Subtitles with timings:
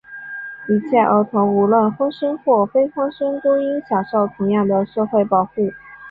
[0.67, 5.69] 一切儿童,无论婚生或非婚生,都应享受同样的社会保护。